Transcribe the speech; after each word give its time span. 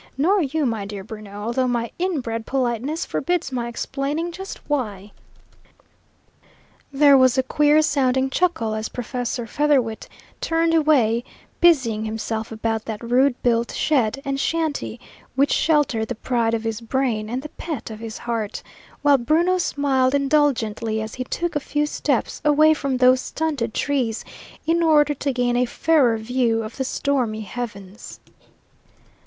Nor 0.17 0.41
you, 0.41 0.65
my 0.65 0.83
dear 0.83 1.03
Bruno, 1.03 1.43
although 1.43 1.67
my 1.67 1.91
inbred 1.99 2.47
politeness 2.47 3.05
forbids 3.05 3.51
my 3.51 3.67
explaining 3.67 4.31
just 4.31 4.57
why." 4.67 5.11
There 6.91 7.15
was 7.15 7.37
a 7.37 7.43
queer 7.43 7.83
sounding 7.83 8.31
chuckle 8.31 8.73
as 8.73 8.89
Professor 8.89 9.45
Featherwit 9.45 10.09
turned 10.41 10.73
away, 10.73 11.23
busying 11.59 12.03
himself 12.03 12.51
about 12.51 12.85
that 12.85 13.03
rude 13.03 13.39
built 13.43 13.73
shed 13.75 14.19
and 14.25 14.39
shanty 14.39 14.99
which 15.35 15.51
sheltered 15.53 16.07
the 16.07 16.15
pride 16.15 16.55
of 16.55 16.63
his 16.63 16.81
brain 16.81 17.29
and 17.29 17.43
the 17.43 17.49
pet 17.49 17.91
of 17.91 17.99
his 17.99 18.17
heart, 18.17 18.63
while 19.03 19.19
Bruno 19.19 19.59
smiled 19.59 20.15
indulgently 20.15 20.99
as 20.99 21.13
he 21.13 21.23
took 21.25 21.55
a 21.55 21.59
few 21.59 21.85
steps 21.85 22.41
away 22.43 22.73
from 22.73 22.97
those 22.97 23.21
stunted 23.21 23.75
trees 23.75 24.25
in 24.65 24.81
order 24.81 25.13
to 25.13 25.31
gain 25.31 25.55
a 25.55 25.65
fairer 25.65 26.17
view 26.17 26.63
of 26.63 26.77
the 26.77 26.83
stormy 26.83 27.41
heavens. 27.41 28.19